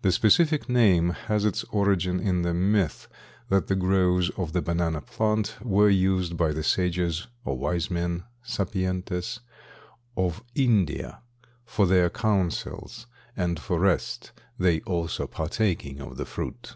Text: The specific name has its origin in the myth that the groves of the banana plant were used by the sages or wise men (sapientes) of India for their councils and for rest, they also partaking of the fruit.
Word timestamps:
The 0.00 0.10
specific 0.10 0.68
name 0.68 1.10
has 1.10 1.44
its 1.44 1.62
origin 1.70 2.18
in 2.18 2.42
the 2.42 2.52
myth 2.52 3.06
that 3.48 3.68
the 3.68 3.76
groves 3.76 4.28
of 4.30 4.52
the 4.52 4.60
banana 4.60 5.00
plant 5.00 5.54
were 5.64 5.88
used 5.88 6.36
by 6.36 6.50
the 6.50 6.64
sages 6.64 7.28
or 7.44 7.56
wise 7.56 7.88
men 7.88 8.24
(sapientes) 8.44 9.38
of 10.16 10.42
India 10.56 11.20
for 11.64 11.86
their 11.86 12.10
councils 12.10 13.06
and 13.36 13.60
for 13.60 13.78
rest, 13.78 14.32
they 14.58 14.80
also 14.80 15.28
partaking 15.28 16.00
of 16.00 16.16
the 16.16 16.26
fruit. 16.26 16.74